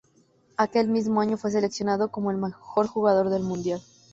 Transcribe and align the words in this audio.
Aquel 0.57 0.87
mismo 0.87 1.21
año 1.21 1.37
fue 1.37 1.51
seleccionado 1.51 2.09
como 2.09 2.31
el 2.31 2.37
Mejor 2.37 2.87
Jugador 2.87 3.29
del 3.29 3.43
Mundial. 3.43 3.79